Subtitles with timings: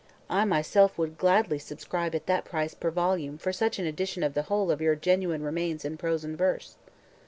[0.31, 4.33] I myself would gladly subscribe at that price per volume for such an edition of
[4.33, 6.75] the whole of your genuine remains in prose and verse.